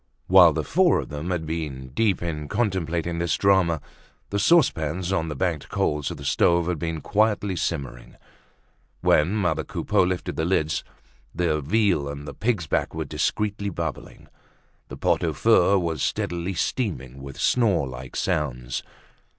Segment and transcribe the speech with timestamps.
[0.25, 3.81] While the four of them had been deep in contemplating this drama,
[4.31, 8.15] the saucepans on the banked coals of the stoves had been quietly simmering.
[9.01, 10.83] When mother Coupeau lifted the lids,
[11.35, 14.27] the veal and the pig's back were discreetly bubbling.
[14.87, 18.81] The pot au feu was steadily steaming with snore like sounds.